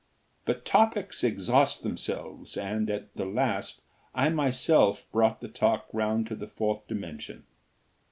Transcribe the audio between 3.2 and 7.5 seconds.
last, I myself brought the talk round to the Fourth Dimension.